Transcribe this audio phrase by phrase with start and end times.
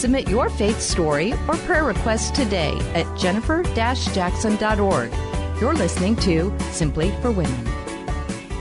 [0.00, 5.12] Submit your faith story or prayer request today at jennifer-jackson.org.
[5.60, 7.66] You're listening to Simply for Women.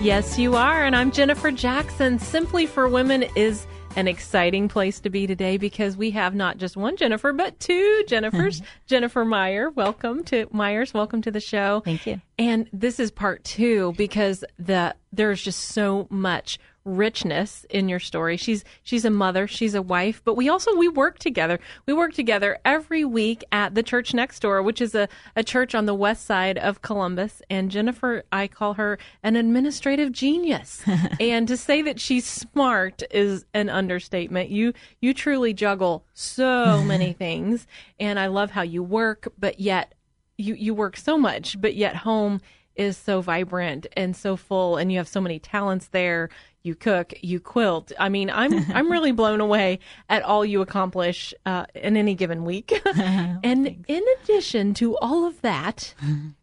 [0.02, 0.83] Yes, you are.
[0.83, 2.20] And I'm Jennifer Jackson.
[2.20, 6.75] Simply for Women is an exciting place to be today because we have not just
[6.75, 8.61] one Jennifer, but two Jennifers.
[8.85, 11.81] Jennifer Meyer, welcome to Myers, welcome to the show.
[11.85, 12.19] Thank you.
[12.38, 18.38] And this is part two because the there's just so much richness in your story.
[18.38, 21.59] She's she's a mother, she's a wife, but we also we work together.
[21.85, 25.75] We work together every week at the church next door, which is a, a church
[25.75, 27.41] on the west side of Columbus.
[27.50, 30.83] And Jennifer, I call her an administrative genius.
[31.19, 34.50] and to say that she's smart is an understatement.
[34.50, 37.67] You you truly juggle so many things.
[38.00, 39.94] And I love how you work, but yet
[40.38, 42.41] you, you work so much, but yet home
[42.75, 46.30] is so vibrant and so full and you have so many talents there
[46.63, 47.91] you cook, you quilt.
[47.99, 49.79] I mean, I'm I'm really blown away
[50.09, 52.73] at all you accomplish uh, in any given week.
[52.95, 55.93] and in addition to all of that,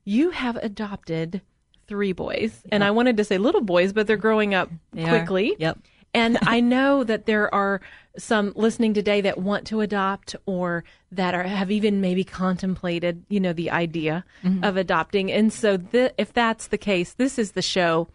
[0.05, 1.42] you have adopted
[1.86, 5.08] three boys, and I wanted to say little boys, but they're growing up They are.
[5.08, 5.55] quickly.
[5.58, 5.78] Yep.
[6.14, 7.83] And I know that there are
[8.17, 13.39] some listening today that want to adopt or that are have even maybe contemplated, you
[13.39, 14.64] know, the idea Mm-hmm.
[14.64, 15.30] of adopting.
[15.30, 18.08] And so th- if that's the case, this is the show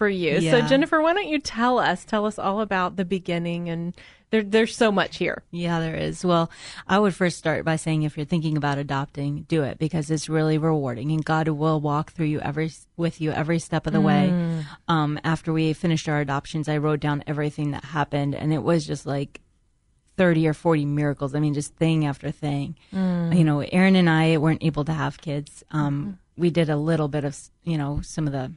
[0.00, 0.40] for you.
[0.40, 3.94] So Jennifer, why don't you tell us, tell us all about the beginning and
[4.30, 5.42] there, there's so much here.
[5.50, 6.24] Yeah, there is.
[6.24, 6.50] Well,
[6.88, 10.26] I would first start by saying if you're thinking about adopting, do it because it's
[10.26, 14.00] really rewarding and God will walk through you every with you every step of the
[14.00, 14.30] way.
[14.88, 18.86] Um, after we finished our adoptions, I wrote down everything that happened and it was
[18.86, 19.42] just like
[20.16, 21.34] 30 or 40 miracles.
[21.34, 22.74] I mean, just thing after thing.
[23.36, 25.62] You know, Aaron and I weren't able to have kids.
[25.72, 28.50] Um, we did a little bit of, you know, some of the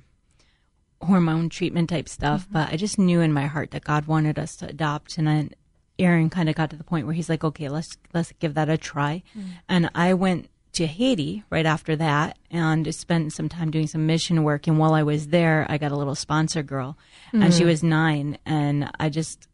[1.04, 2.54] hormone treatment type stuff, mm-hmm.
[2.54, 5.18] but I just knew in my heart that God wanted us to adopt.
[5.18, 5.52] And then
[6.00, 8.70] Aaron kind of got to the point where he's like, okay, let's, let's give that
[8.70, 9.24] a try.
[9.38, 9.44] Mm.
[9.70, 14.44] And I went to Haiti right after that and spent some time doing some mission
[14.44, 14.68] work.
[14.68, 16.98] And while I was there, I got a little sponsor girl
[17.32, 17.68] and she mm.
[17.68, 18.40] was nine.
[18.46, 19.48] And I just,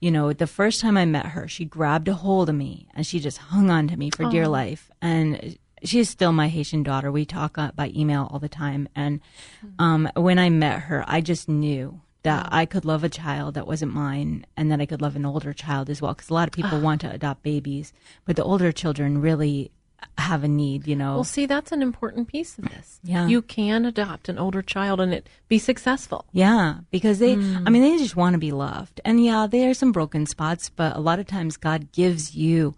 [0.00, 3.06] you know, the first time I met her, she grabbed a hold of me and
[3.06, 4.90] she just hung on to me for dear life.
[5.00, 7.10] And she is still my Haitian daughter.
[7.12, 8.88] We talk uh, by email all the time.
[8.94, 9.20] And
[9.78, 13.66] um, when I met her, I just knew that I could love a child that
[13.66, 16.14] wasn't mine and that I could love an older child as well.
[16.14, 17.92] Because a lot of people want to adopt babies,
[18.24, 19.70] but the older children really
[20.18, 21.14] have a need, you know.
[21.14, 23.00] Well, see, that's an important piece of this.
[23.02, 23.26] Yeah.
[23.26, 26.24] You can adopt an older child and it be successful.
[26.32, 29.00] Yeah, because they, I mean, they just want to be loved.
[29.04, 32.74] And yeah, there are some broken spots, but a lot of times God gives you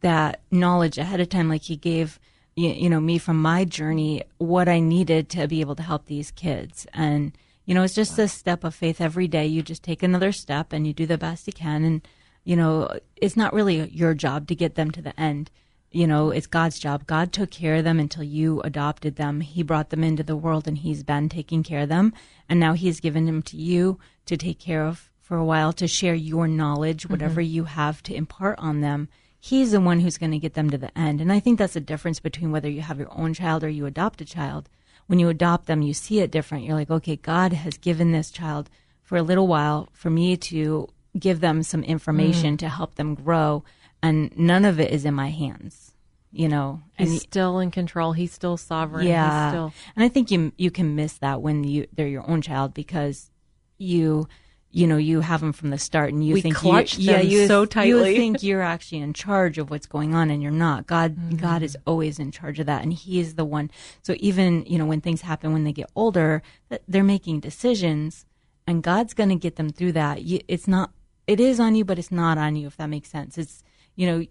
[0.00, 2.18] that knowledge ahead of time, like He gave,
[2.56, 6.06] you, you know, me from my journey, what I needed to be able to help
[6.06, 6.86] these kids.
[6.92, 9.46] And, you know, it's just a step of faith every day.
[9.46, 11.84] You just take another step and you do the best you can.
[11.84, 12.08] And,
[12.44, 15.50] you know, it's not really your job to get them to the end
[15.92, 17.06] you know, it's God's job.
[17.06, 19.40] God took care of them until you adopted them.
[19.40, 22.12] He brought them into the world and He's been taking care of them.
[22.48, 25.86] And now He's given them to you to take care of for a while, to
[25.86, 27.12] share your knowledge, mm-hmm.
[27.12, 29.08] whatever you have to impart on them.
[29.44, 31.20] He's the one who's going to get them to the end.
[31.20, 33.86] And I think that's the difference between whether you have your own child or you
[33.86, 34.68] adopt a child.
[35.08, 36.62] When you adopt them, you see it different.
[36.64, 38.70] You're like, okay, God has given this child
[39.02, 40.88] for a little while for me to
[41.18, 42.58] give them some information mm.
[42.60, 43.64] to help them grow
[44.00, 45.92] and none of it is in my hands,
[46.30, 46.80] you know.
[46.96, 48.12] He's And still in control.
[48.12, 49.08] He's still sovereign.
[49.08, 52.28] yeah, He's still and I think you you can miss that when you they're your
[52.30, 53.30] own child because
[53.76, 54.28] you
[54.74, 57.20] you know you have them from the start and you We think clutch you, yeah
[57.20, 57.90] you so tightly.
[58.12, 60.86] you think you're actually in charge of what's going on and you're not.
[60.86, 61.36] God Mm-hmm.
[61.36, 63.70] God is always in charge of that and He is the one.
[64.02, 66.42] So even you know when things happen when they get older,
[66.88, 68.24] they're making decisions
[68.66, 70.22] and God's going to get them through that.
[70.22, 70.90] You, it's not
[71.26, 73.36] it is on you, but it's not on you if that makes sense.
[73.38, 73.62] It's
[73.94, 74.26] you know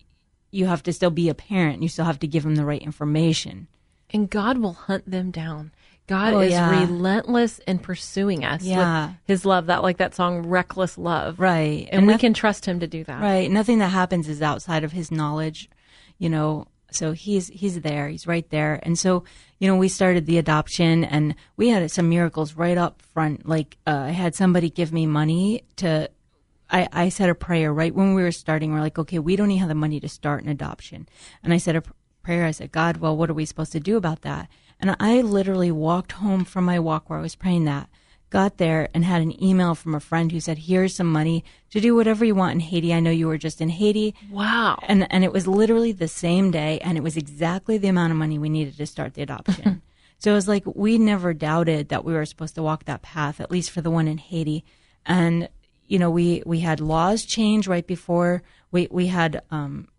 [0.52, 1.82] you have to still be a parent.
[1.84, 3.68] You still have to give them the right information.
[4.14, 5.72] and God will hunt them down.
[6.12, 6.70] God Oh, is yeah.
[6.82, 9.08] relentless in pursuing us Yeah.
[9.08, 9.68] with his love.
[9.68, 11.88] That like that song "Reckless Love," Right.
[11.92, 13.22] And, we noth- can trust him to do that.
[13.22, 13.50] Right.
[13.50, 15.70] Nothing that happens is outside of his knowledge,
[16.18, 16.68] you know.
[16.92, 18.10] So he's he's there.
[18.10, 18.78] He's right there.
[18.84, 19.24] And so,
[19.60, 23.48] you know, we started the adoption and we had some miracles right up front.
[23.48, 26.10] Like uh, I had somebody give me money to
[26.70, 28.74] I, I said a prayer right when we were starting.
[28.74, 31.08] We're like, okay, we don't even have the money to start an adoption.
[31.44, 31.84] And I said a
[32.24, 32.46] prayer.
[32.46, 34.50] I said, God, well, what are we supposed to do about that?
[34.80, 37.88] And I literally walked home from my walk where I was praying that,
[38.32, 41.80] got there and had an email from a friend who said, here's some money to
[41.80, 42.94] do whatever you want in Haiti.
[42.94, 44.16] I know you were just in Haiti.
[44.32, 44.80] Wow.
[44.88, 48.18] And, and it was literally the same day and it was exactly the amount of
[48.18, 49.84] money we needed to start the adoption.
[50.18, 53.40] so it was like, we never doubted that we were supposed to walk that path,
[53.40, 54.64] at least for the one in Haiti.
[55.06, 55.48] And,
[55.88, 58.42] you know, we, we had laws change right before
[58.72, 59.90] we, we had, um,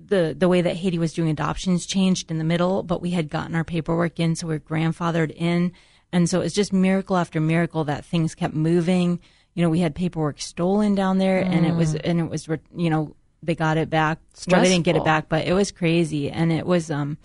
[0.00, 3.28] the the way that Haiti was doing adoptions changed in the middle, but we had
[3.28, 5.72] gotten our paperwork in, so we are grandfathered in,
[6.12, 9.20] and so it's just miracle after miracle that things kept moving.
[9.54, 11.48] You know, we had paperwork stolen down there, mm.
[11.48, 14.18] and it was and it was you know they got it back.
[14.34, 14.52] Stressful.
[14.52, 17.18] Well, they didn't get it back, but it was crazy, and it was um,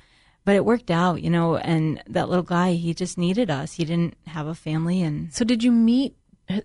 [0.45, 1.57] but it worked out, you know.
[1.57, 3.73] And that little guy, he just needed us.
[3.73, 6.15] He didn't have a family, and so did you meet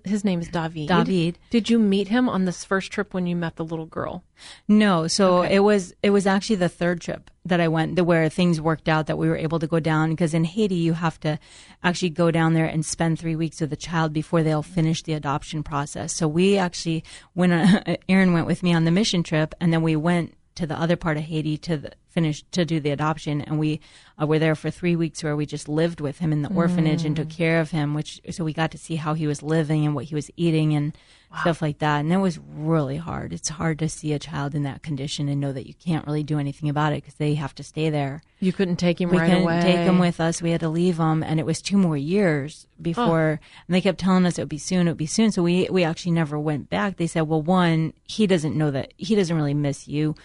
[0.05, 0.89] his name is David.
[0.89, 1.39] David.
[1.51, 4.25] Did you meet him on this first trip when you met the little girl?
[4.67, 5.07] No.
[5.07, 5.57] So okay.
[5.57, 9.07] it was it was actually the third trip that I went where things worked out
[9.07, 11.39] that we were able to go down because in Haiti you have to
[11.83, 15.15] actually go down there and spend 3 weeks with the child before they'll finish the
[15.15, 16.13] adoption process.
[16.13, 17.05] So we actually
[17.35, 20.66] when uh, Aaron went with me on the mission trip and then we went to
[20.66, 23.81] the other part of Haiti to the, finish to do the adoption, and we
[24.20, 27.05] uh, were there for three weeks where we just lived with him in the orphanage
[27.05, 27.37] and took mm.
[27.37, 27.94] care of him.
[27.94, 30.75] Which so we got to see how he was living and what he was eating
[30.75, 30.99] and
[31.31, 31.38] wow.
[31.43, 32.00] stuff like that.
[32.00, 33.32] And it was really hard.
[33.32, 36.25] It's hard to see a child in that condition and know that you can't really
[36.25, 38.20] do anything about it because they have to stay there.
[38.40, 39.60] You couldn't take him we right couldn't away.
[39.60, 40.43] Take him with us.
[40.43, 43.38] We had to leave him, and it was two more years before.
[43.40, 43.46] Oh.
[43.69, 44.88] And they kept telling us it would be soon.
[44.88, 45.31] It would be soon.
[45.31, 46.96] So we we actually never went back.
[46.96, 50.16] They said, well, one, he doesn't know that he doesn't really miss you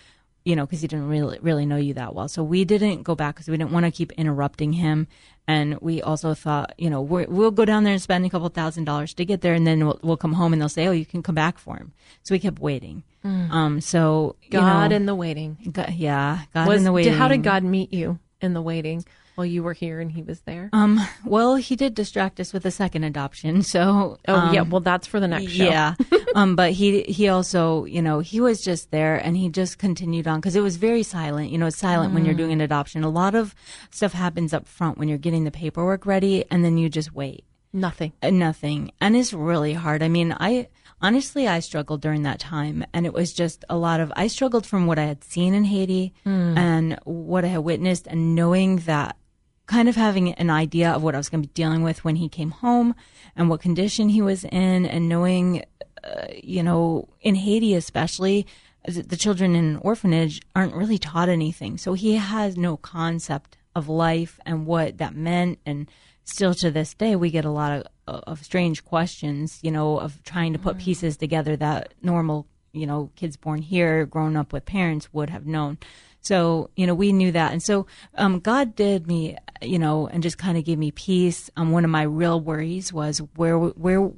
[0.46, 2.28] you know, because he didn't really really know you that well.
[2.28, 5.08] So we didn't go back because we didn't want to keep interrupting him.
[5.48, 8.48] And we also thought, you know, we will go down there and spend a couple
[8.50, 10.92] thousand dollars to get there, and then we'll, we'll, come home and they'll say, oh,
[10.92, 11.92] you can come back for him.
[12.24, 13.04] So we kept waiting.
[13.26, 13.52] Mm.
[13.52, 15.58] Um, so God know, in the waiting.
[15.70, 17.14] God, yeah, God Was, in the waiting.
[17.14, 19.04] How did God meet you in the waiting?
[19.36, 20.70] while you were here and he was there?
[20.74, 23.64] Um, well, he did distract us with a second adoption.
[23.64, 25.64] So, oh um, yeah, well that's for the next show.
[25.64, 25.96] Yeah.
[26.36, 30.28] um, but he he also, you know, he was just there and he just continued
[30.28, 31.52] on because it was very silent.
[31.52, 32.16] You know, it's silent mm.
[32.16, 32.40] when you're mm.
[32.40, 33.04] doing an adoption.
[33.04, 33.56] A lot of
[33.92, 37.46] stuff happens up front when you're getting the paperwork ready, and then you just wait.
[37.72, 38.14] Nothing.
[38.22, 40.04] Uh, nothing, and it's really hard.
[40.04, 40.68] I mean, I
[41.04, 42.86] honestly, I struggled during that time.
[42.94, 45.66] And it was just a lot of, I struggled from what I had seen in
[45.66, 46.58] Haiti mm.
[46.58, 49.18] and what I had witnessed and knowing that
[49.66, 52.16] kind of having an idea of what I was going to be dealing with when
[52.16, 52.96] he came home
[53.36, 55.64] and what condition he was in, and knowing,
[56.04, 58.46] uh, you know, in Haiti especially,
[58.86, 61.78] the children in an orphanage aren't really taught anything.
[61.78, 65.60] So he has no concept of life and what that meant.
[65.66, 65.90] And
[66.26, 70.22] still to this day, we get a lot of, of strange questions, you know, of
[70.24, 70.82] trying to put mm.
[70.82, 75.46] pieces together that normal, you know, kids born here, grown up with parents would have
[75.46, 75.78] known.
[76.20, 77.52] So, you know, we knew that.
[77.52, 77.86] And so,
[78.16, 81.50] um, God did me, you know, and just kind of gave me peace.
[81.58, 84.12] Um, one of my real worries was where, where,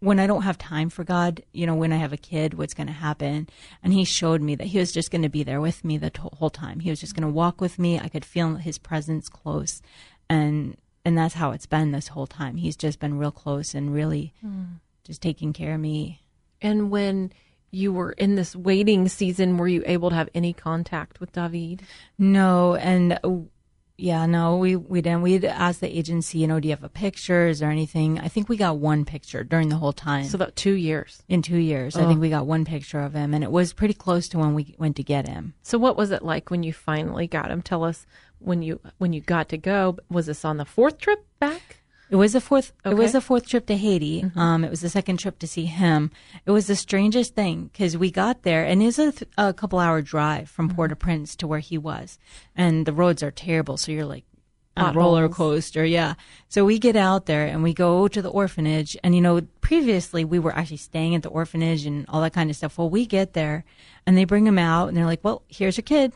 [0.00, 2.74] when I don't have time for God, you know, when I have a kid, what's
[2.74, 3.48] going to happen?
[3.82, 6.12] And he showed me that he was just going to be there with me the
[6.38, 6.80] whole time.
[6.80, 7.98] He was just going to walk with me.
[7.98, 9.82] I could feel his presence close.
[10.30, 12.56] And, and that's how it's been this whole time.
[12.56, 14.66] He's just been real close and really mm.
[15.04, 16.22] just taking care of me.
[16.62, 17.32] And when,
[17.70, 21.82] you were in this waiting season, were you able to have any contact with David?
[22.16, 23.18] No, and
[24.00, 25.22] yeah, no, we we didn't.
[25.22, 28.20] We'd asked the agency, you know, do you have a pictures or anything?
[28.20, 30.24] I think we got one picture during the whole time.
[30.24, 31.24] So about two years.
[31.28, 32.04] In two years, oh.
[32.04, 34.54] I think we got one picture of him, and it was pretty close to when
[34.54, 35.54] we went to get him.
[35.62, 37.60] So what was it like when you finally got him?
[37.60, 38.06] Tell us
[38.38, 39.98] when you when you got to go.
[40.08, 41.77] Was this on the fourth trip back?
[42.10, 42.72] It was a fourth.
[42.84, 42.94] Okay.
[42.94, 44.22] It was a fourth trip to Haiti.
[44.22, 44.38] Mm-hmm.
[44.38, 46.10] Um, it was the second trip to see him.
[46.46, 49.52] It was the strangest thing because we got there, and it was a, th- a
[49.52, 50.76] couple hour drive from mm-hmm.
[50.76, 52.18] Port-au-Prince to where he was,
[52.56, 53.76] and the roads are terrible.
[53.76, 54.24] So you're like
[54.76, 56.14] on a roller coaster, yeah.
[56.48, 60.24] So we get out there and we go to the orphanage, and you know, previously
[60.24, 62.78] we were actually staying at the orphanage and all that kind of stuff.
[62.78, 63.64] Well, we get there,
[64.06, 66.12] and they bring him out, and they're like, "Well, here's your kid,"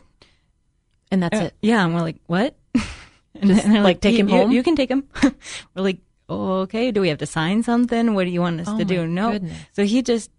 [1.11, 1.53] and that's uh, it.
[1.61, 2.55] Yeah, and we're like, "What?"
[3.35, 4.51] And, Just, like, like, take him home.
[4.51, 5.07] You, you can take him.
[5.23, 5.99] We're like,
[6.29, 6.91] oh, okay.
[6.91, 8.13] Do we have to sign something?
[8.13, 9.07] What do you want us oh to do?
[9.07, 9.31] No.
[9.31, 9.57] Goodness.
[9.73, 10.29] So he just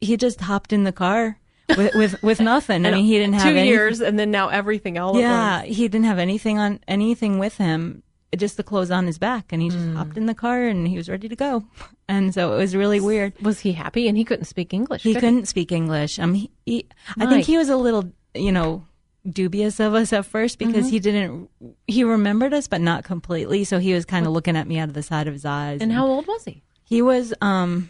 [0.00, 1.38] he just hopped in the car
[1.68, 2.86] with with, with nothing.
[2.86, 5.62] I mean, he didn't have two any, years, and then now everything all yeah.
[5.62, 8.02] He didn't have anything on anything with him.
[8.36, 9.94] Just the clothes on his back, and he just mm.
[9.94, 11.64] hopped in the car and he was ready to go.
[12.06, 13.32] And so it was really weird.
[13.40, 14.08] Was he happy?
[14.08, 15.04] And he couldn't speak English.
[15.04, 15.44] He couldn't he?
[15.46, 16.18] speak English.
[16.18, 16.86] Um, he, he
[17.18, 18.84] I think he was a little, you know,
[19.28, 20.90] dubious of us at first because mm-hmm.
[20.90, 21.50] he didn't
[21.86, 24.88] he remembered us but not completely so he was kind of looking at me out
[24.88, 27.88] of the side of his eyes and, and how old was he he was um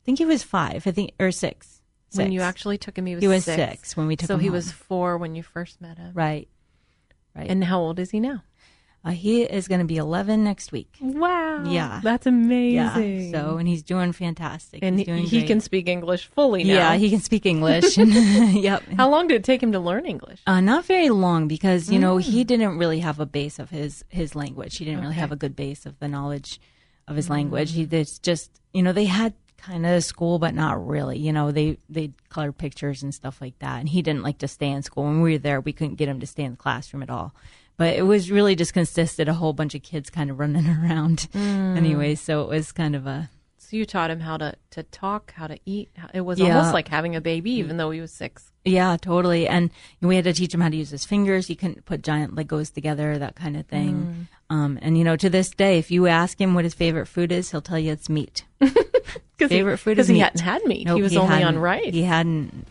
[0.00, 0.86] i think he was five.
[0.86, 1.82] I think or six.
[2.14, 3.56] When you actually took him, he was He was six.
[3.56, 4.54] six when we took him so he home.
[4.54, 6.12] was four when you first met him.
[6.14, 6.48] right,
[7.36, 7.50] right.
[7.50, 8.42] And how old is he now?
[9.04, 10.96] Uh, he is going to be eleven next week.
[11.00, 11.64] Wow.
[11.66, 12.00] Yeah.
[12.02, 12.32] That's Yeah.
[12.32, 13.32] amazing.
[13.32, 14.80] So and he's doing fantastic.
[14.82, 16.74] and he's he, doing he can speak English fully now.
[16.74, 17.96] Yeah, he can speak English.
[17.98, 18.82] yep.
[18.96, 20.40] How long did it take him to learn English?
[20.46, 22.22] Uh, not very long because you know Mm.
[22.22, 24.76] he didn't really have a base of his his language.
[24.78, 26.60] He didn't really have a good base of the knowledge
[27.06, 27.30] of his Mm.
[27.30, 27.72] language.
[27.72, 31.18] He it's just you know they had kind of school, but not really.
[31.18, 34.48] You know they they color pictures and stuff like that, and he didn't like to
[34.48, 35.04] stay in school.
[35.04, 37.34] When we were there, we couldn't get him to stay in the classroom at all.
[37.76, 41.28] But it was really just consisted a whole bunch of kids kind of running around
[41.32, 41.76] Mm.
[41.76, 42.14] anyway.
[42.16, 45.46] So it was kind of a So you taught him how to, to talk, how
[45.46, 45.90] to eat.
[46.14, 46.56] It was Yeah.
[46.56, 48.50] almost like having a baby, even though he was six.
[48.64, 49.46] Yeah, totally.
[49.46, 51.46] And we had to teach him how to use his fingers.
[51.46, 54.28] He couldn't put giant Legos together, that kind of thing.
[54.50, 54.54] Mm.
[54.56, 57.30] Um, and you know, to this day, if you ask him what his favorite food
[57.30, 58.44] is, he'll tell you it's meat.
[59.38, 60.20] Cause Favorite he, food Because he meat.
[60.20, 60.86] hadn't had meat.
[60.86, 61.92] Nope, he was only on rice.
[61.94, 62.66] He hadn't,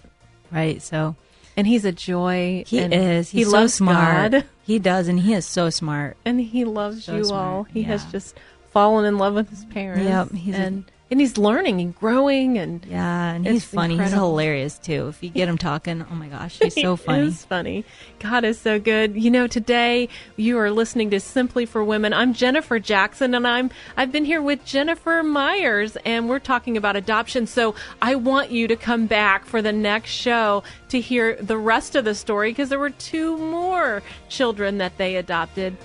[0.52, 0.82] right?
[0.82, 1.16] So
[1.56, 2.64] and he's a joy.
[2.68, 3.30] he and is.
[3.30, 4.32] He's he so loves smart.
[4.34, 6.18] God, He does, and he is so smart.
[6.26, 7.64] and he loves So you smart, all.
[7.64, 8.36] He has just
[8.72, 10.04] fallen in love with his parents.
[10.04, 13.98] Yep, he's a- and he's learning and growing and Yeah, and he's funny.
[13.98, 15.08] He's hilarious too.
[15.08, 17.26] If you get him talking, oh my gosh, he's so funny.
[17.26, 17.86] he's funny.
[18.20, 19.16] God is so good.
[19.16, 22.14] You know, today you are listening to Simply for Women.
[22.14, 26.96] I'm Jennifer Jackson, and I'm I've been here with Jennifer Myers, and we're talking about
[26.96, 27.48] adoption.
[27.48, 31.96] So I want you to come back for the next show to hear the rest
[31.96, 35.78] of the story because there were two more children that they adopted.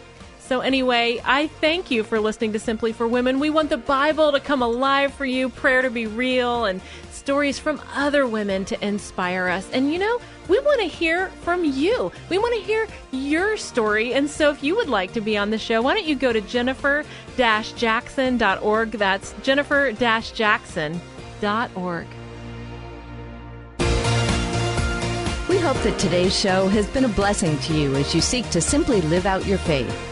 [0.46, 3.38] So, anyway, I thank you for listening to Simply for Women.
[3.38, 6.80] We want the Bible to come alive for you, prayer to be real, and
[7.12, 9.70] stories from other women to inspire us.
[9.72, 12.10] And you know, we want to hear from you.
[12.28, 14.12] We want to hear your story.
[14.14, 16.32] And so, if you would like to be on the show, why don't you go
[16.32, 17.04] to jennifer
[17.36, 18.90] jackson.org?
[18.90, 20.96] That's jennifer jackson.org.
[25.48, 28.60] We hope that today's show has been a blessing to you as you seek to
[28.60, 30.11] simply live out your faith.